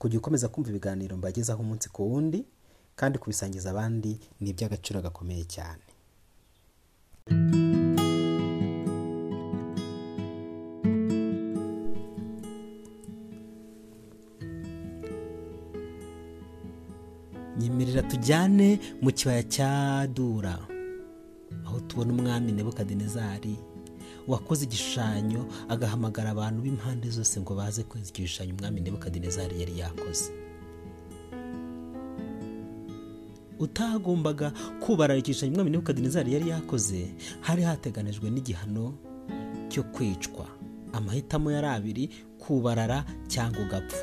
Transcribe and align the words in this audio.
kujya 0.00 0.18
ukomeza 0.20 0.50
kumva 0.52 0.68
ibiganiro 0.70 1.12
mbagezaho 1.20 1.60
umunsi 1.64 1.86
ku 1.94 2.00
wundi 2.10 2.40
kandi 2.98 3.16
kubisangiza 3.20 3.66
abandi 3.70 4.12
ni 4.40 4.48
iby'agaciro 4.52 4.98
gakomeye 5.06 5.44
cyane. 5.54 5.84
Nyemerera 17.58 18.02
tujyane 18.10 18.68
mu 19.02 19.10
kibaya 19.12 19.42
cya 19.54 19.70
dura 20.14 20.54
aho 21.66 21.76
tubona 21.88 22.10
umwami 22.14 22.50
nebukadinezari. 22.52 23.54
Wakoze 24.32 24.62
igishushanyo 24.66 25.42
agahamagara 25.74 26.28
abantu 26.34 26.58
b'impande 26.64 27.06
zose 27.16 27.34
ngo 27.42 27.52
baze 27.60 27.80
kweza 27.88 28.08
icyo 28.10 28.22
gishushanyo 28.24 28.52
umwami 28.54 28.78
nebukadinezari 28.84 29.54
yari 29.60 29.74
yakoze. 29.82 30.30
Utagombaga 33.64 34.48
kubarara 34.82 35.18
igishushanyo 35.20 35.52
umwami 35.52 35.70
nebukadinezari 35.74 36.28
yari 36.34 36.46
yakoze 36.54 37.00
hari 37.46 37.62
hateganijwe 37.68 38.26
n'igihano 38.30 38.84
cyo 39.70 39.82
kwicwa. 39.94 40.46
Amahitamo 40.96 41.48
yari 41.56 41.68
abiri 41.76 42.04
kubarara 42.42 42.98
cyangwa 43.32 43.60
ugapfa. 43.66 44.02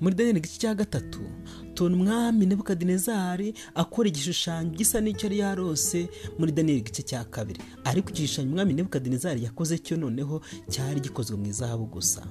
Muri 0.00 0.14
daniyeli 0.16 0.38
igice 0.38 0.58
cya 0.60 0.74
gatatu 0.74 1.20
tubona 1.74 1.96
umwami 1.96 2.46
nebukadinezari 2.46 3.54
akora 3.74 4.08
igishushanyo 4.08 4.70
gisa 4.76 5.00
n'icyo 5.00 5.26
yari 5.26 5.38
yarose 5.38 6.08
muri 6.38 6.52
daniyeli 6.52 6.80
igice 6.84 7.02
cya 7.02 7.24
kabiri. 7.24 7.60
Ariko 7.84 8.10
igishushanyo 8.10 8.50
umwami 8.52 8.72
nebukadinezari 8.74 9.44
yakoze 9.44 9.78
cyo 9.78 9.96
noneho 9.96 10.40
cyari 10.72 11.00
gikozwe 11.00 11.36
mu 11.36 11.46
izahabu 11.46 11.86
gusa. 11.86 12.22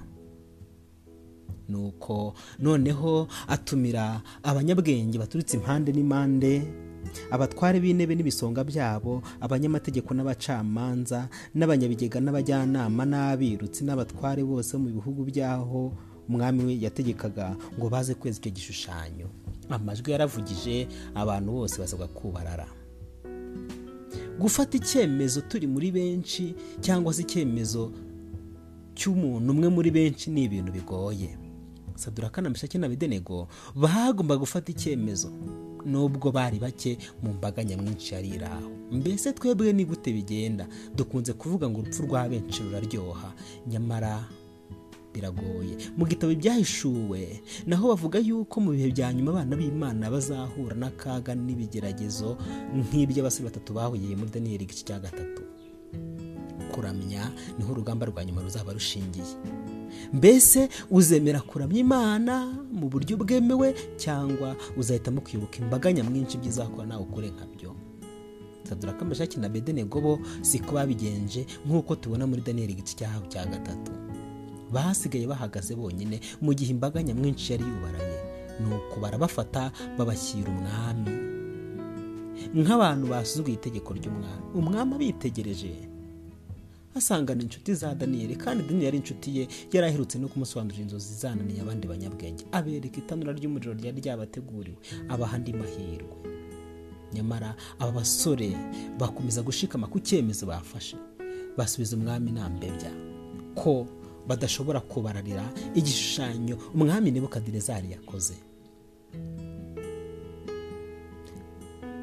Nuko 1.70 2.33
noneho 2.59 3.28
atumira 3.48 4.22
abanyabwenge 4.44 5.17
baturutse 5.20 5.58
impande 5.58 5.92
n'impande 5.92 6.61
abatware 7.31 7.80
b'intebe 7.80 8.14
n'ibisonga 8.16 8.64
byabo 8.64 9.22
abanyamategeko 9.39 10.14
n'abacamanza 10.14 11.30
n'abanyabigega 11.55 12.20
n'abajyanama 12.22 13.03
n'abirutsi 13.09 13.81
n'abatware 13.88 14.44
bose 14.44 14.78
mu 14.78 14.89
bihugu 14.95 15.23
by'aho 15.26 15.94
umwami 16.32 16.64
we 16.64 16.74
yategekaga 16.82 17.56
ngo 17.78 17.90
baze 17.92 18.14
kweza 18.16 18.40
icyo 18.40 18.52
gishushanyo. 18.52 19.28
Amajwi 19.70 20.12
yaravugije 20.12 20.88
abantu 21.16 21.52
bose 21.52 21.76
basabwa 21.80 22.08
kubarara. 22.08 22.68
Gufata 24.40 24.78
icyemezo 24.78 25.42
turi 25.42 25.68
muri 25.68 25.92
benshi 25.92 26.56
cyangwa 26.82 27.14
se 27.14 27.22
icyemezo 27.22 27.92
cy'umuntu 28.96 29.52
umwe 29.54 29.68
muri 29.70 29.92
benshi 29.92 30.30
ni 30.32 30.44
ibintu 30.44 30.72
bigoye. 30.72 31.38
Saduraka 31.96 32.42
na 32.42 32.50
mishake 32.50 32.78
na 32.78 32.89
bidenego 32.89 33.48
bagomba 33.76 34.38
gufata 34.38 34.72
icyemezo. 34.72 35.30
Nubwo 35.86 36.32
bari 36.32 36.60
bake 36.60 36.98
mu 37.23 37.34
mbaga 37.34 37.64
nyamwinshi 37.64 38.14
yari 38.14 38.28
iri 38.30 38.45
aho. 38.45 38.70
Mbese 38.92 39.34
twebwe 39.34 39.73
ni 39.73 39.86
gute 39.86 40.14
bigenda? 40.14 40.67
Dukunze 40.95 41.34
kuvuga 41.34 41.70
ngo 41.70 41.80
urupfu 41.80 42.04
rwa 42.04 42.30
benshi 42.30 42.64
ruraryoha. 42.64 43.34
Nyamara 43.67 44.26
biragoye. 45.14 45.77
Mu 45.98 46.05
gitabo 46.08 46.33
byahishuwe 46.36 47.42
naho 47.67 47.88
bavuga 47.92 48.20
yuko 48.20 48.61
mu 48.61 48.72
bihe 48.72 48.92
bya 48.92 49.14
nyuma 49.14 49.32
abana 49.32 49.55
b'imana 49.55 50.11
bazahura 50.11 50.76
n'akaga 50.76 51.36
n'ibigeragezo 51.36 52.38
nk'iby'abasore 52.76 53.45
batatu 53.49 53.73
bahuye 53.73 54.16
muri 54.16 54.32
daniyeli 54.32 54.64
igice 54.64 54.83
cya 54.88 54.99
gatatu. 54.99 55.42
Kuramya 56.72 57.32
ni 57.58 57.64
ho 57.66 57.72
urugamba 57.72 58.05
rwa 58.05 58.26
nyuma 58.26 58.42
ruzaba 58.42 58.73
rushingiye. 58.73 59.36
Mbese 60.14 60.70
uzemera 60.89 61.42
kuramya 61.42 61.80
imana 61.80 62.48
mu 62.72 62.88
buryo 62.89 63.17
bwemewe 63.17 63.76
cyangwa 63.99 64.55
uzahitamo 64.78 65.22
kwibuka 65.22 65.58
imbaga 65.60 65.92
nyamwinshi 65.93 66.38
by'izakora 66.38 66.88
nawe 66.88 67.04
ukore 67.04 67.28
nkabyo? 67.30 67.76
Sadura 68.64 68.93
kamashaki 68.93 69.39
na 69.39 69.49
bedenego 69.49 70.02
bo 70.02 70.20
siko 70.42 70.76
babigenje 70.76 71.45
nk'uko 71.67 71.95
tubona 71.95 72.23
muri 72.28 72.42
daniyeli 72.42 72.73
igice 72.73 72.95
cya 73.30 73.45
gatatu. 73.45 73.92
Basigaye 74.71 75.27
bahagaze 75.27 75.76
bonyine 75.76 76.20
mu 76.42 76.54
gihe 76.54 76.71
imbaga 76.71 77.04
nyamwinshi 77.04 77.52
yari 77.54 77.64
yubaraye 77.64 78.17
nuko 78.61 78.99
barabafata 78.99 79.71
babashyira 79.98 80.49
umwami. 80.52 81.11
Nk'abantu 82.55 83.08
basuzuguye 83.08 83.55
itegeko 83.55 83.93
ry'umwami. 83.93 84.43
Umwami 84.55 84.92
abitegereje. 84.95 85.71
Asangana 86.95 87.42
inshuti 87.43 87.73
za 87.73 87.95
daniyeli 87.95 88.36
kandi 88.36 88.64
daniyeli 88.64 88.86
yari 88.86 88.98
inshuti 88.98 89.37
ye 89.37 89.48
yari 89.71 89.87
aherutse 89.87 90.20
no 90.20 90.27
kumusobanurira 90.27 90.81
inzozi 90.83 91.14
zananiye 91.14 91.61
abandi 91.61 91.87
banyabwenge. 91.87 92.43
Abereka 92.52 92.98
itanura 92.98 93.31
ry'umuriro 93.33 93.73
ryari 93.73 94.02
ryabateguriwe 94.02 94.77
abaha 95.10 95.36
andi 95.36 95.54
mahirwe. 95.54 96.15
Nyamara 97.14 97.55
aba 97.80 97.92
basore 97.92 98.52
bakomeza 98.99 99.42
gushikama 99.42 99.87
ku 99.87 99.99
cyemezo 99.99 100.45
bafashe. 100.45 100.98
Basubiza 101.58 101.95
umwami 101.95 102.31
nambebya 102.31 102.92
ko 103.55 103.87
badashobora 104.31 104.80
kubararira 104.80 105.43
igishushanyo 105.75 106.55
umwami 106.75 107.11
nebukadinezari 107.11 107.92
yakoze. 107.92 108.36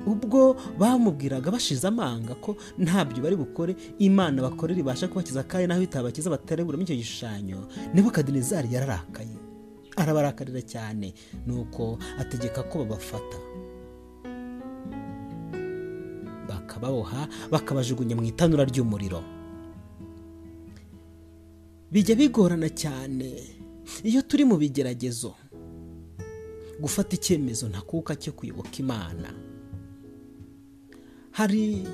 Ubwo 0.07 0.57
bamubwiraga 0.81 1.51
bashize 1.51 1.85
amanga 1.89 2.35
ko 2.41 2.57
ntabyo 2.79 3.21
bari 3.23 3.37
bukore 3.37 3.77
imana 3.99 4.41
bakorera 4.43 4.81
ibasha 4.81 5.09
kubakiza 5.09 5.43
kandi 5.45 5.67
naho 5.69 5.83
itabakiza 5.85 6.31
batareburamo 6.33 6.83
icyo 6.85 6.97
gishushanyo 6.97 7.59
nebukadinezari 7.95 8.73
yararakaye. 8.73 9.37
Arabarakarira 10.01 10.63
cyane 10.63 11.13
nuko 11.47 11.99
ategeka 12.23 12.63
ko 12.71 12.87
babafata. 12.87 13.37
Bakababoha 16.49 17.29
bakabajugunya 17.53 18.17
mu 18.17 18.25
itanura 18.25 18.65
ry'umuriro. 18.65 19.21
Bijya 21.93 22.15
bigorana 22.17 22.69
cyane. 22.69 23.33
Iyo 24.05 24.23
turi 24.23 24.45
mu 24.45 24.57
bigeragezo 24.57 25.35
gufata 26.81 27.17
icyemezo 27.17 27.69
ntakuka 27.69 28.15
cyo 28.17 28.33
kuyoboka 28.33 28.77
imana. 28.79 29.33
Hari 31.31 31.87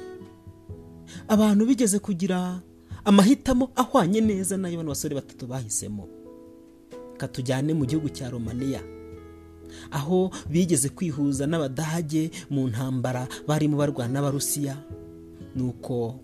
abantu 1.29 1.67
bigeze 1.67 1.99
kugira 1.99 2.61
amahitamo 3.05 3.71
ahwanye 3.77 4.21
neza 4.21 4.57
n'ayo 4.57 4.77
bano 4.83 4.91
basore 4.93 5.15
batatu 5.15 5.47
bahisemo. 5.47 6.09
Katujyane 7.17 7.73
mu 7.75 7.87
gihugu 7.87 8.09
cya 8.11 8.31
romaniya 8.31 8.83
aho 9.91 10.31
bigeze 10.51 10.89
kwihuza 10.89 11.47
n'abadage 11.47 12.31
mu 12.51 12.69
ntambara 12.69 13.29
barimo 13.47 13.77
barwana 13.79 14.13
n'abarusiya. 14.21 14.77
Nuko 15.57 16.19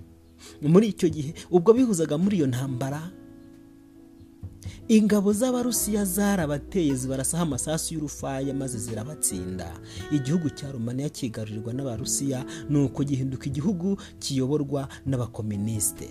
muri 0.63 0.89
icyo 0.93 1.09
gihe 1.09 1.31
ubwo 1.51 1.73
bihuzaga 1.73 2.19
muri 2.19 2.37
iyo 2.43 2.47
ntambara 2.51 3.11
ingabo 4.97 5.29
z'abarusiya 5.41 6.03
zarabateye 6.17 6.93
zibarasaho 7.01 7.43
amasasu 7.49 7.87
y'urufaya 7.95 8.53
maze 8.61 8.77
zirabatsinda. 8.85 9.69
Igihugu 10.17 10.47
cya 10.57 10.69
romaniya 10.75 11.09
kigarurirwa 11.17 11.71
n'abarusiya 11.75 12.39
nuko 12.71 12.99
gihinduka 13.09 13.45
igihugu 13.51 13.89
kiyoborwa 14.23 14.83
n'abakominisite 15.09 16.09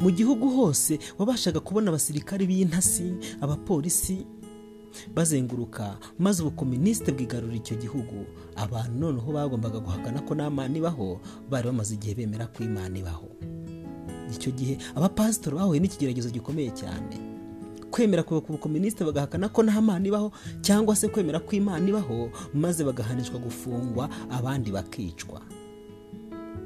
mu 0.00 0.10
gihugu 0.10 0.48
hose 0.48 0.98
wabashaga 1.18 1.60
kubona 1.60 1.88
abasirikari 1.90 2.46
b'intasi 2.46 3.08
abapolisi 3.40 4.26
bazenguruka 5.14 5.98
maze 6.18 6.42
ubukominisite 6.42 7.12
bwigarurira 7.12 7.56
icyo 7.56 7.76
gihugu. 7.76 8.26
Abantu 8.56 8.98
noneho 8.98 9.32
bagombaga 9.32 9.78
guhakana 9.80 10.20
ko 10.22 10.34
nta 10.34 10.50
mana 10.50 10.76
ibaho 10.78 11.20
bari 11.50 11.66
bamaze 11.68 11.94
igihe 11.94 12.14
bemera 12.14 12.46
ko 12.46 12.64
imana 12.64 12.98
ibaho. 12.98 13.28
Icyo 14.30 14.52
gihe 14.52 14.78
abapasitori 14.94 15.56
bahuye 15.56 15.80
n'ikigeragezo 15.80 16.30
gikomeye 16.30 16.70
cyane. 16.70 17.18
Kwemera 17.90 18.22
kuyoboka 18.22 18.52
ubukominisite 18.54 19.02
bagahakana 19.04 19.48
ko 19.50 19.62
nta 19.66 19.80
mana 19.82 20.06
ibaho 20.06 20.30
cyangwa 20.62 20.94
se 20.96 21.08
kwemera 21.10 21.40
ko 21.42 21.50
imana 21.58 21.82
ibaho 21.88 22.30
maze 22.54 22.84
bagahanishwa 22.86 23.38
gufungwa 23.42 24.06
abandi 24.30 24.70
bakicwa. 24.70 25.42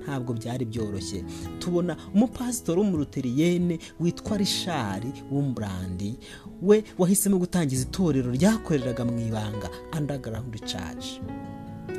Ntabwo 0.05 0.33
byari 0.37 0.65
byoroshye. 0.65 1.25
Tubona 1.59 1.97
umupasitori 2.15 2.81
w'umuruteriyene 2.81 3.79
witwa 4.01 4.37
rishari 4.37 5.11
w'umurandi 5.33 6.19
we 6.62 6.85
wahisemo 6.99 7.39
gutangiza 7.39 7.83
itorero 7.89 8.31
ryakoreraga 8.33 9.05
mu 9.05 9.17
ibanga 9.21 9.69
underground 9.99 10.55
church. 10.65 11.06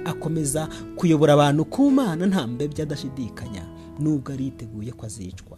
Akomeza 0.05 0.69
kuyobora 0.95 1.33
abantu 1.33 1.65
ku 1.65 1.91
mana 1.91 2.25
nta 2.25 2.47
mbebya 2.47 2.83
adashidikanya 2.85 3.63
nubwo 3.99 4.33
ari 4.33 4.43
yiteguye 4.45 4.91
ko 4.91 5.05
azicwa. 5.05 5.57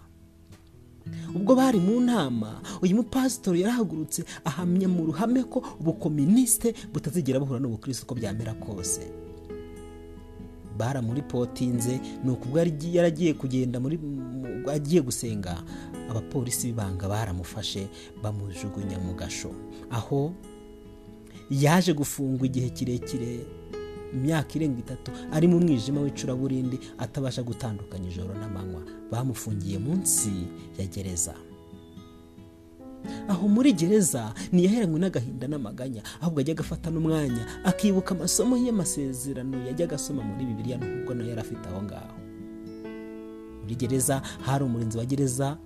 Ubwo 1.36 1.56
bari 1.56 1.80
mu 1.80 2.00
nama 2.00 2.60
uyu 2.82 2.96
mupasitori 2.96 3.62
yarahagurutse 3.62 4.24
ahamya 4.46 4.88
mu 4.88 5.06
ruhame 5.08 5.44
ko 5.44 5.64
ubukominisite 5.80 6.76
butazigera 6.94 7.40
buhura 7.40 7.60
n'ubukristo 7.60 8.04
uko 8.04 8.16
byamera 8.16 8.54
kose. 8.60 9.27
Baramuripotinze 10.78 12.00
ni 12.24 12.30
ukubwo 12.32 12.60
yaragiye 12.94 13.34
kugenda 13.34 13.80
muri 13.80 14.00
agiye 14.74 15.02
gusenga 15.02 15.64
abapolisi 16.10 16.68
b'ibanga 16.68 17.08
baramufashe 17.10 17.88
bamujugunya 18.24 19.00
mu 19.00 19.14
gasho. 19.16 19.52
Aho 19.92 20.34
yaje 21.50 21.94
gufungwa 21.94 22.46
igihe 22.48 22.70
kirekire 22.70 23.46
imyaka 24.14 24.56
irenga 24.56 24.80
itatu 24.80 25.12
ari 25.32 25.48
mu 25.48 25.60
mwijima 25.60 26.02
w'icuraburindi 26.02 26.80
atabasha 26.98 27.44
gutandukanya 27.44 28.08
ijoro 28.10 28.34
n'amanywa. 28.36 28.82
Bamufungiye 29.12 29.78
munsi 29.80 30.32
ya 30.80 30.86
gereza. 30.86 31.36
Aho 33.28 33.48
muri 33.48 33.74
gereza 33.74 34.34
ntiyaheranywe 34.52 35.00
n'agahinda 35.00 35.48
n'amaganya 35.48 36.02
ahubwo 36.22 36.40
ajyaga 36.40 36.62
afata 36.64 36.90
n'umwanya 36.92 37.44
akibuka 37.64 38.16
amasomo 38.16 38.58
y'amasezerano 38.58 39.58
yajyaga 39.68 39.96
asoma 39.96 40.24
muri 40.24 40.46
bibiliya 40.46 40.78
nubwo 40.78 41.14
na 41.14 41.24
yo 41.24 41.30
yari 41.30 41.42
afite 41.42 41.66
aho 41.70 41.82
ngaho. 41.84 42.14
Muri 43.64 43.76
gereza 43.76 44.22
hari 44.46 44.64
umurinzi 44.64 44.98
wa 44.98 45.06
gereza 45.06 45.58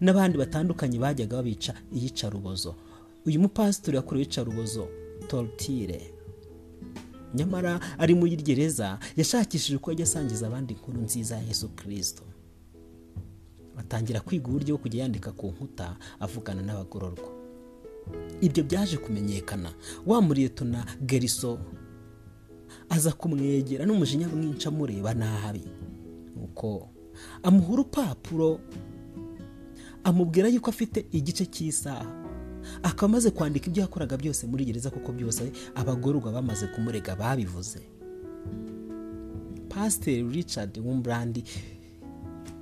n'abandi 0.00 0.38
batandukanye 0.38 0.98
bajyaga 0.98 1.36
babica 1.36 1.72
iyicarubozo. 1.94 2.74
Uyu 3.26 3.40
mupasitori 3.40 3.96
yakorewe 3.96 4.24
iyicarubozo 4.24 4.88
torutire 5.28 6.00
nyamara 7.34 7.80
ari 7.98 8.14
muri 8.14 8.36
gereza 8.36 8.98
yashakishije 9.16 9.76
uko 9.76 9.90
yajya 9.90 10.04
asangiza 10.04 10.46
abandi 10.46 10.74
inkuru 10.74 11.00
nziza 11.00 11.36
ya 11.36 11.42
yesu 11.42 11.68
kirisito 11.68 12.22
atangira 13.80 14.20
kwiga 14.20 14.48
uburyo 14.48 14.74
bwo 14.76 14.82
kujya 14.82 15.02
yandika 15.02 15.32
ku 15.32 15.46
nkuta 15.52 15.96
avugana 16.20 16.62
n'abagororwa. 16.62 17.28
Ibyo 18.40 18.64
byaje 18.64 18.96
kumenyekana. 18.96 19.72
Wa 20.06 20.22
muriyetona 20.22 20.84
geriso 21.00 21.58
aza 22.88 23.12
kumwegera 23.12 23.86
n'umujinya 23.86 24.28
mwinshi 24.28 24.68
amureba 24.68 25.14
nabi. 25.14 25.64
Nuko 26.36 26.88
amuha 27.42 27.72
urupapuro 27.72 28.60
amubwira 30.04 30.48
yuko 30.48 30.70
afite 30.70 31.06
igice 31.12 31.46
cy'isaha. 31.46 32.06
Akaba 32.82 33.04
amaze 33.10 33.30
kwandika 33.30 33.66
ibyo 33.68 33.82
yakoraga 33.82 34.16
byose 34.16 34.46
muri 34.46 34.64
gereza 34.64 34.90
kuko 34.90 35.12
byose 35.12 35.52
abagororwa 35.74 36.32
bamaze 36.32 36.66
kumurega 36.66 37.16
babivuze. 37.16 37.80
Pasiteri 39.68 40.22
richard 40.28 40.78
wumburandi 40.78 41.44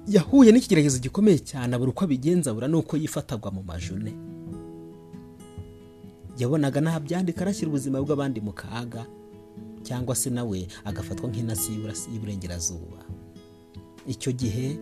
yahuye 0.09 0.53
n'ikigeragezo 0.53 0.99
gikomeye 0.99 1.39
cyane 1.39 1.75
abura 1.77 1.91
uko 1.91 2.05
abigenza 2.05 2.51
abura 2.51 2.69
n'uko 2.69 2.97
yifatagwa 2.97 3.51
mu 3.51 3.63
majune. 3.63 4.13
Yabonaga 6.39 6.81
ntabyandika 6.81 7.41
arashyira 7.43 7.69
ubuzima 7.69 7.99
bw'abandi 8.01 8.41
mu 8.41 8.53
kaga 8.53 9.07
cyangwa 9.83 10.15
se 10.15 10.31
nawe 10.31 10.59
agafatwa 10.85 11.29
nk'intasi 11.31 11.73
y'iburengerazuba 12.13 13.01
icyo 14.07 14.33
gihe 14.33 14.79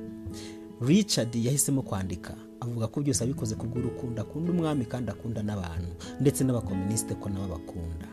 richard 0.81 1.33
yahisemo 1.35 1.83
kwandika. 1.83 2.35
Avuga 2.61 2.87
ko 2.89 3.01
byose 3.01 3.25
abikoze 3.25 3.55
kubw'urukundo 3.55 4.23
akunda 4.23 4.53
umwami 4.53 4.85
kandi 4.85 5.11
akunda 5.11 5.43
n'abantu 5.43 5.93
ndetse 6.21 6.45
n'abakominisite 6.45 7.15
ko 7.21 7.29
nabo 7.29 7.47
bakunda 7.57 8.09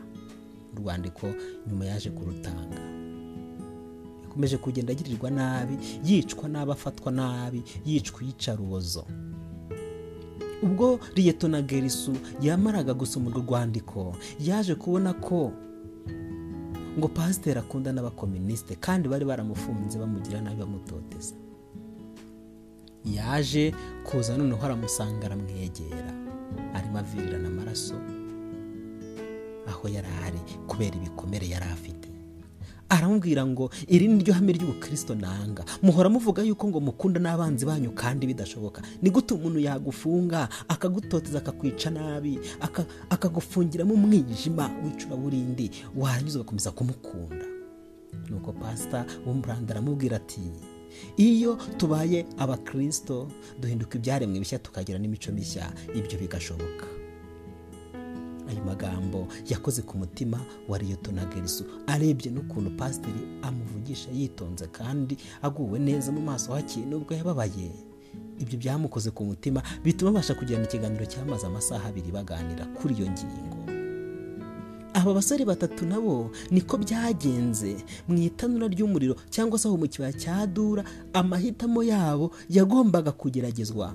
urwandiko 0.76 1.26
nyuma 1.68 1.84
yaje 1.84 2.10
kurutanga. 2.10 2.80
Yakomeje 4.34 4.56
kugenda 4.58 4.92
agirirwa 4.92 5.30
nabi 5.30 5.78
yicwa 6.04 6.48
nabi 6.48 6.72
afatwa 6.72 7.12
nabi 7.12 7.62
yicwa 7.86 8.22
iyicarubozo. 8.22 9.04
Ubwo 10.62 11.00
liyetona 11.14 11.62
gerisu 11.62 12.12
yamaraga 12.42 12.94
gusoma 12.94 13.30
urwo 13.30 13.40
rwandiko 13.42 14.16
yaje 14.40 14.74
kubona 14.74 15.12
ko 15.14 15.52
ngo 16.98 17.08
pasiteri 17.08 17.58
akunda 17.60 17.92
n'abakominisite 17.92 18.74
kandi 18.80 19.08
bari 19.08 19.24
baramufunze 19.24 19.98
bamugira 19.98 20.40
nabi 20.42 20.56
bamutoteza. 20.60 21.34
Yaje 23.04 23.74
kuza 24.04 24.34
noneho 24.38 24.64
aramusanga 24.66 25.26
aramwegera 25.26 26.10
arimo 26.74 26.98
avirirana 26.98 27.48
amaraso. 27.48 27.94
Aho 29.68 29.88
yari 29.88 30.08
ari 30.26 30.40
kubera 30.66 30.96
ibikomere 30.96 31.46
yari 31.48 31.66
afite. 31.70 32.08
Aramubwira 32.94 33.46
ngo 33.46 33.70
iri 33.88 34.08
ni 34.08 34.22
ryo 34.22 34.34
hame 34.34 34.52
ry'ubukirisito 34.52 35.14
nanga. 35.14 35.64
Muhora 35.82 36.08
muvuga 36.10 36.42
yuko 36.42 36.68
ngo 36.68 36.80
mukunda 36.80 37.18
n'abanzi 37.20 37.66
banyu 37.66 37.90
kandi 37.92 38.26
bidashoboka. 38.26 38.82
Ni 39.02 39.10
gute 39.10 39.34
umuntu 39.34 39.58
yagufunga 39.60 40.48
akagutoteza 40.68 41.38
akakwica 41.38 41.90
nabi 41.90 42.38
akagufungiramo 43.10 43.94
umwijima 43.94 44.70
w'icuraburindi 44.84 45.70
warangiza 45.96 46.38
ugakomeza 46.40 46.70
kumukunda. 46.70 47.46
Nuko 48.30 48.52
pasita 48.52 49.04
w'umuranda 49.26 49.74
aramubwira 49.74 50.16
ati 50.16 50.40
iyo 51.16 51.58
tubaye 51.76 52.26
abakirisito 52.38 53.28
duhinduka 53.60 53.98
ibyaremwe 53.98 54.38
bishya 54.38 54.58
tukagira 54.58 54.98
n'imico 54.98 55.32
mishya 55.32 55.72
ibyo 55.94 56.18
bigashoboka. 56.18 56.86
Ayo 58.48 58.64
magambo 58.64 59.26
yakoze 59.48 59.82
ku 59.82 59.98
mutima 59.98 60.40
wa 60.68 60.78
liyetona 60.78 61.24
gerisu 61.24 61.64
arebye 61.86 62.30
n'ukuntu 62.32 62.70
pasiteri 62.76 63.20
amuvugisha 63.42 64.10
yitonze 64.10 64.66
kandi 64.66 65.16
aguwe 65.42 65.78
neza 65.78 66.12
mu 66.12 66.20
maso 66.20 66.52
hakeye 66.52 66.86
nubwo 66.86 67.14
yababaye. 67.14 67.70
Ibyo 68.38 68.58
byamukoze 68.58 69.10
ku 69.10 69.24
mutima 69.24 69.62
bituma 69.84 70.10
abasha 70.10 70.34
kugirana 70.34 70.64
ikiganiro 70.66 71.06
cyamaze 71.06 71.46
amasaha 71.46 71.88
abiri 71.88 72.10
baganira 72.12 72.66
kuri 72.66 72.94
iyo 72.94 73.06
ngingo. 73.10 73.56
Aba 74.94 75.14
basore 75.14 75.44
batatu 75.44 75.86
nabo 75.86 76.30
niko 76.50 76.78
byagenze 76.78 77.76
mu 78.08 78.14
itanura 78.18 78.68
ry'umuriro 78.70 79.14
cyangwa 79.30 79.58
se 79.58 79.68
aho 79.68 79.76
mu 79.76 79.86
kibaya 79.90 80.12
cya 80.12 80.46
dura 80.46 80.84
amahitamo 81.12 81.82
yabo 81.82 82.30
yagombaga 82.50 83.12
kugeragezwa 83.12 83.94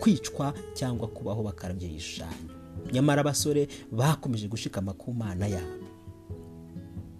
kwicwa 0.00 0.54
cyangwa 0.74 1.08
kubaho 1.08 1.42
bakarabye 1.42 1.88
igishushanyo 1.88 2.54
nyamara 2.92 3.20
abasore 3.20 3.68
bakomeje 3.92 4.48
gushikama 4.48 4.92
ku 4.92 5.12
mana 5.12 5.46
yabo. 5.46 5.84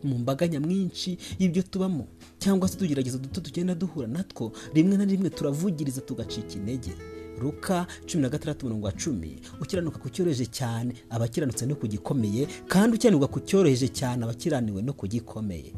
Mu 0.04 0.18
mbaga 0.18 0.48
nyamwinshi 0.48 1.18
y'ibyo 1.38 1.62
tubamo 1.62 2.06
cyangwa 2.38 2.68
se 2.68 2.76
tugerageza 2.78 3.18
duto 3.18 3.40
tugenda 3.40 3.74
duhura 3.74 4.06
natwo 4.08 4.52
rimwe 4.74 4.96
na 4.96 5.04
rimwe 5.04 5.30
turavugiriza 5.30 6.00
tugacika 6.00 6.52
intege. 6.54 6.92
Ruka 7.40 7.86
cumi 8.06 8.22
na 8.22 8.28
gatandatu 8.28 8.66
mirongo 8.66 8.90
cumi. 8.92 9.36
Ukiranuka 9.60 9.98
ku 9.98 10.08
cyoroheje 10.08 10.46
cyane 10.46 10.94
abakiranutse 11.10 11.66
no 11.66 11.74
ku 11.76 11.86
gikomeye 11.86 12.46
kandi 12.68 12.96
ukiranirwa 12.96 13.28
ku 13.28 13.40
cyoroheje 13.40 13.88
cyane 13.92 14.24
abakiraniwe 14.24 14.82
no 14.82 14.92
ku 14.92 15.06
gikomeye 15.06 15.74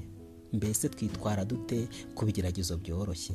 mbese 0.53 0.89
twitwara 0.89 1.45
dute 1.45 1.89
ku 2.15 2.25
bigeragezo 2.27 2.77
byoroshye? 2.77 3.35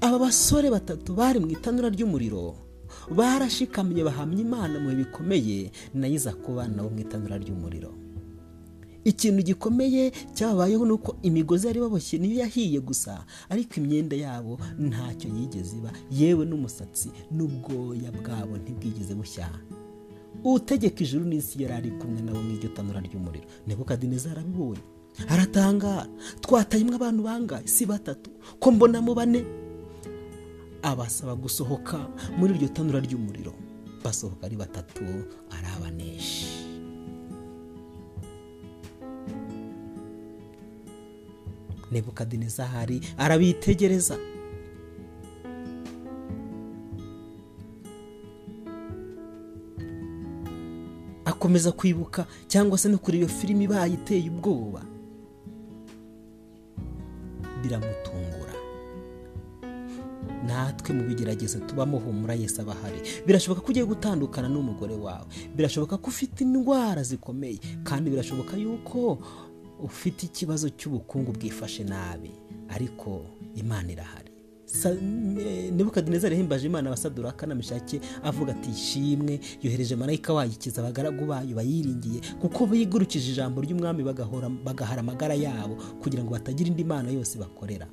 Aba 0.00 0.18
basore 0.18 0.70
batatu 0.70 1.12
bari 1.14 1.40
mu 1.40 1.50
itanura 1.50 1.88
ry'umuriro. 1.90 2.56
Barashikamye 3.10 4.04
bahamya 4.04 4.40
imana 4.40 4.76
mu 4.80 4.90
bihe 4.90 5.04
bikomeye 5.04 5.70
na 5.94 6.06
yo 6.06 6.14
iza 6.14 6.32
kuba 6.32 6.68
nabo 6.68 6.90
mu 6.90 7.00
itanura 7.00 7.38
ry'umuriro. 7.38 7.92
Ikintu 9.06 9.42
gikomeye 9.42 10.10
cyababayeho 10.34 10.82
ni 10.86 10.92
uko 10.92 11.16
imigozi 11.22 11.66
yari 11.66 11.78
baboshye 11.80 12.18
niyo 12.18 12.42
yahiye 12.42 12.80
gusa 12.82 13.22
ariko 13.48 13.78
imyenda 13.78 14.16
yabo 14.18 14.58
ntacyo 14.78 15.30
yigeze 15.30 15.76
iba. 15.78 15.92
Yewe 16.10 16.42
n'umusatsi 16.46 17.10
n'ubwoya 17.30 18.10
bwabo 18.12 18.58
ntibwigeze 18.58 19.14
bushya. 19.14 19.46
Utegeka 20.44 21.00
ijuru 21.06 21.24
n'isi 21.24 21.62
yari 21.62 21.74
ari 21.74 21.90
kumwe 22.02 22.20
nabo 22.22 22.42
mu 22.42 22.50
iryo 22.58 22.68
tanura 22.74 22.98
ry'umuriro. 23.00 23.46
Nebukadineza 23.66 24.30
arabibonye 24.34 24.82
aratangara. 25.28 26.06
Twatayemo 26.42 26.94
abantu 26.98 27.22
bangahe? 27.22 27.66
Si 27.70 27.86
batatu. 27.86 28.30
Ko 28.58 28.70
mbonamo 28.74 29.14
bane? 29.14 29.44
abasaba 30.90 31.32
gusohoka 31.44 31.96
muri 32.38 32.50
iryo 32.54 32.68
tanura 32.74 33.00
ry'umuriro. 33.06 33.52
Basohoka 34.04 34.42
ari 34.46 34.56
batatu 34.62 35.04
ari 35.54 35.66
abaneshi. 35.76 36.46
Nebukadinezari 41.92 42.96
arabitegereza. 43.24 44.16
Akomeza 51.24 51.72
kwibuka 51.72 52.26
cyangwa 52.48 52.78
se 52.78 52.88
no 52.88 52.98
kuri 52.98 53.18
iyo 53.18 53.28
filimi 53.28 53.64
ibaye 53.64 53.92
iteye 53.98 54.28
ubwoba. 54.30 54.82
Natwe 60.86 60.94
mu 60.94 61.02
bigerageza 61.08 61.58
tubamo 61.60 61.98
humura 61.98 62.34
Yesu 62.34 62.62
aba 62.62 62.72
ahari. 62.72 63.00
Birashoboka 63.26 63.60
ko 63.60 63.68
ugiye 63.70 63.84
gutandukana 63.86 64.48
n'umugore 64.48 64.94
wawe. 64.94 65.26
Birashoboka 65.56 65.98
ko 65.98 66.08
ufite 66.10 66.40
indwara 66.44 67.02
zikomeye 67.02 67.58
kandi 67.84 68.10
birashoboka 68.10 68.56
yuko 68.56 69.18
ufite 69.82 70.26
ikibazo 70.26 70.68
cy'ubukungu 70.70 71.32
bwifashe 71.32 71.84
nabi. 71.84 72.30
Ariko 72.68 73.26
imana 73.54 73.92
irahari. 73.92 74.30
Nebukadinezari 75.72 76.34
yahimbaje 76.34 76.66
imana 76.66 76.88
abasaduraka 76.90 77.46
na 77.46 77.54
mishake 77.54 78.00
avuga 78.22 78.52
ati 78.52 78.70
ishimwe 78.70 79.40
yohereje 79.62 79.96
marayika 79.96 80.32
wayikiza 80.34 80.80
abagaragu 80.82 81.26
bayo 81.26 81.54
bayiringiye 81.56 82.20
kuko 82.40 82.66
bigurukije 82.66 83.30
ijambo 83.32 83.60
ry'umwami 83.62 84.02
bagahara 84.64 85.00
amagara 85.00 85.34
yabo 85.34 85.74
kugira 86.02 86.22
ngo 86.24 86.30
batagira 86.30 86.68
indi 86.70 86.84
mana 86.84 87.10
yose 87.10 87.38
bakorera. 87.38 87.86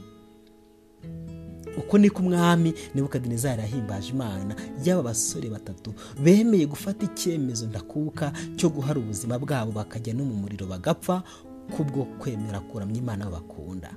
Uko 1.78 1.98
niko 1.98 2.20
umwami 2.22 2.74
nebukadinezari 2.96 3.62
yahimbaje 3.62 4.10
imana. 4.14 4.56
Y'aba 4.84 5.04
basore 5.04 5.50
batatu 5.50 5.94
bemeye 6.24 6.66
gufata 6.66 7.06
icyemezo 7.06 7.68
ndakuka 7.68 8.32
cyo 8.56 8.70
guhara 8.70 9.00
ubuzima 9.00 9.40
bwabo 9.40 9.72
bakajya 9.72 10.14
no 10.14 10.26
mu 10.26 10.36
muriro 10.36 10.66
bagapfa 10.68 11.24
kubwo 11.76 12.06
kwemera 12.20 12.60
kuramya 12.60 12.98
imana 12.98 13.30
bakunda 13.30 13.90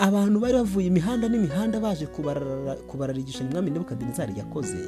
abantu 0.00 0.40
bari 0.40 0.54
bavuye 0.54 0.86
imihanda 0.88 1.28
n'imihanda 1.28 1.80
baje 1.80 2.06
kubararigisha 2.88 3.44
umwami 3.44 3.70
nebukadinezari 3.70 4.32
yakoze. 4.38 4.78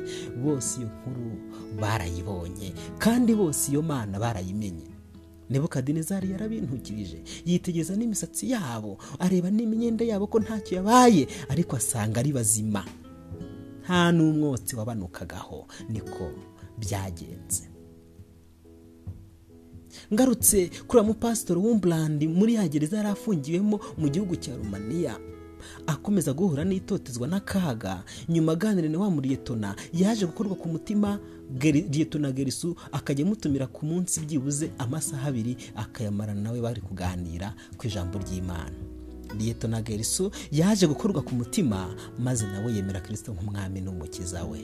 Bose 0.44 0.80
iyo 0.80 0.88
nkuru 0.88 1.36
barayibonye 1.80 2.72
kandi 2.98 3.34
bose 3.34 3.70
iyo 3.70 3.82
mana 3.82 4.18
barayimenye 4.18 4.91
nebukadinezari 5.52 6.30
yarabintukirije. 6.32 7.22
Yitegereza 7.44 7.92
n'imisatsi 7.96 8.50
yabo 8.50 8.98
areba 9.20 9.50
n'imyenda 9.52 10.04
yabo 10.04 10.26
ko 10.26 10.40
ntacyo 10.40 10.76
yabaye 10.80 11.28
ariko 11.52 11.76
asanga 11.76 12.20
ari 12.20 12.32
bazima. 12.32 12.82
Nta 13.84 14.12
n'umwotsi 14.12 14.72
wabanukagaho 14.76 15.66
niko 15.92 16.24
byagenze. 16.80 17.68
Ngarutse 20.12 20.70
kuri 20.88 21.02
mupasitori 21.02 21.60
w'umburandi 21.60 22.24
muri 22.28 22.54
ya 22.54 22.68
gereza 22.68 22.96
yari 22.96 23.08
afungiwemo 23.12 23.76
mu 24.00 24.06
gihugu 24.08 24.36
cya 24.36 24.56
rumaniya. 24.56 25.14
Akomeza 25.86 26.32
guhura 26.32 26.64
n'itotezwa 26.64 27.28
n'akaga. 27.28 28.02
Nyuma 28.28 28.52
aganira 28.52 28.88
na 28.88 28.98
wa 28.98 29.10
muriyetona 29.10 29.74
yaje 29.92 30.26
gukorwa 30.26 30.56
ku 30.56 30.68
mutima 30.68 31.18
riyetona 31.60 32.32
gerisu 32.32 32.76
akajya 32.92 33.24
amutumira 33.26 33.66
ku 33.66 33.86
munsi 33.86 34.20
byibuze 34.20 34.70
amasaha 34.78 35.28
abiri 35.28 35.56
akayamarana 35.76 36.40
nawe 36.40 36.60
bari 36.60 36.80
kuganira 36.80 37.54
ku 37.76 37.86
ijambo 37.86 38.18
ry'imana. 38.18 38.72
Riyetona 39.38 39.82
gerisu 39.82 40.30
yaje 40.52 40.86
gukorwa 40.86 41.22
ku 41.22 41.34
mutima 41.34 41.94
maze 42.18 42.46
nawe 42.46 42.72
yemera 42.72 43.00
kirisito 43.00 43.32
nk'umwami 43.32 43.80
n'umukiza 43.80 44.44
we. 44.44 44.60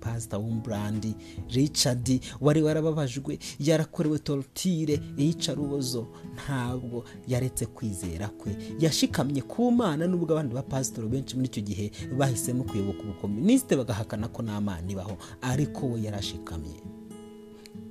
Pasita 0.00 0.38
w'umburandi 0.38 1.14
richard 1.52 2.20
wari 2.40 2.62
warababajwe 2.62 3.38
yarakorewe 3.60 4.18
torutire 4.18 5.00
iyicarubozo 5.18 6.06
ntabwo 6.34 7.04
yaretse 7.28 7.66
kwizera 7.66 8.28
kwe. 8.28 8.56
Yashikamye 8.80 9.42
ku 9.42 9.70
mana 9.72 10.06
n'ubwo 10.06 10.32
abandi 10.32 10.54
bapasitori 10.54 11.08
benshi 11.08 11.36
muri 11.36 11.46
icyo 11.48 11.62
gihe 11.62 11.86
bahisemo 12.18 12.64
kuyoboka 12.64 13.02
ubukominisite 13.02 13.76
bagahakana 13.76 14.28
ko 14.28 14.42
nta 14.42 14.60
mana 14.60 14.88
ibaho 14.92 15.16
ariko 15.42 15.86
we 15.92 16.02
yarashikamye. 16.02 16.80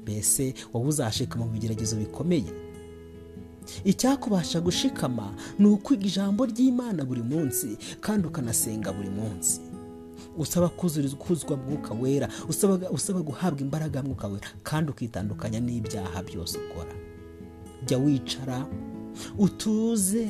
Mbese 0.02 0.54
wowe 0.74 0.88
uzashikama 0.88 1.46
mu 1.46 1.52
bigeragezo 1.52 1.96
bikomeye? 1.96 2.50
Icyakubasha 3.86 4.62
gushikama 4.62 5.34
ni 5.60 5.68
ukwiga 5.68 6.06
ijambo 6.06 6.46
ry'imana 6.46 7.06
buri 7.06 7.22
munsi 7.22 7.78
kandi 8.02 8.28
ukanasenga 8.28 8.94
buri 8.94 9.10
munsi. 9.10 9.62
Usaba 10.40 10.70
kuzuzwa 10.70 11.58
mwuka 11.58 11.94
wera 11.94 12.30
usaba 12.92 13.20
guhabwa 13.22 13.62
imbaraga 13.62 14.04
mwuka 14.04 14.28
wera 14.28 14.48
kandi 14.64 14.92
ukitandukanya 14.92 15.60
n'ibyaha 15.60 16.24
byose 16.24 16.58
ukora. 16.58 16.94
Jya 17.86 17.98
wicara 17.98 18.66
utuze 19.38 20.28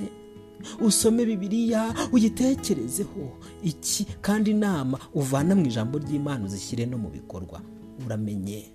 usome 0.81 1.25
bibiliya 1.25 1.93
uyitekerezeho. 2.11 3.37
Iki 3.63 4.05
kandi 4.21 4.51
inama 4.51 4.99
uvana 5.13 5.55
mu 5.55 5.65
ijambo 5.65 5.97
ry'imana 5.99 6.45
uzishyire 6.45 6.85
no 6.85 6.97
mu 6.97 7.09
bikorwa. 7.09 7.61
Uramenye. 8.05 8.71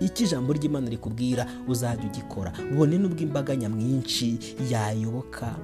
Icyo 0.00 0.26
ijambo 0.26 0.52
ry'imana 0.52 0.88
rikubwira 0.90 1.46
uzajya 1.68 2.04
ugikora. 2.06 2.52
Ubone 2.72 2.98
n'ubwo 2.98 3.20
imbaga 3.22 3.56
nyamwinshi 3.56 4.38
yayoboka. 4.70 5.56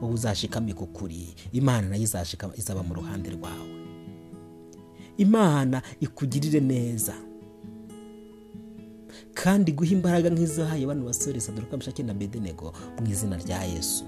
Wowe 0.00 0.14
uzashikame 0.14 0.72
ku 0.74 0.86
kuri. 0.86 1.34
Imana 1.52 1.88
na 1.88 1.96
yo 1.96 2.02
izaba 2.56 2.82
mu 2.82 2.94
ruhande 2.94 3.30
rwawe. 3.30 3.70
Imana 5.16 5.82
ikugirire 6.00 6.60
neza. 6.60 7.14
Kandi 9.34 9.72
guha 9.72 9.92
imbaraga 9.92 10.30
nk'izahaye 10.30 10.86
bano 10.86 11.04
basore 11.06 11.40
saduruka 11.40 11.76
mushake 11.76 12.02
na 12.02 12.14
bedenego 12.14 12.72
mu 13.00 13.06
izina 13.10 13.36
rya 13.36 13.64
yesu. 13.64 14.04